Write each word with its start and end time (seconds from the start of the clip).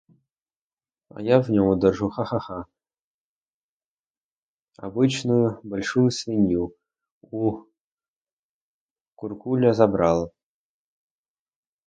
А 1.09 1.21
я 1.21 1.39
в 1.43 1.51
ньом 1.51 1.79
держу— 1.79 2.09
ха-ха-ха!— 2.15 2.55
абичную 4.87 5.59
бальшую 5.73 6.09
свінью— 6.19 6.65
у 7.31 7.51
куркуля 9.15 9.73
забрал. 9.81 10.31